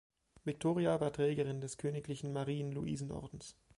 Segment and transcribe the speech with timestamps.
[0.45, 3.55] Viktoria war Trägerin des Königlichen Marien-Louisen-Ordens.